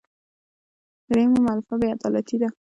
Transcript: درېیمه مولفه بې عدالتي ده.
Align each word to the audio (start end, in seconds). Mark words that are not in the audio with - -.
درېیمه 1.09 1.39
مولفه 1.45 1.75
بې 1.79 1.87
عدالتي 1.95 2.37
ده. 2.41 2.49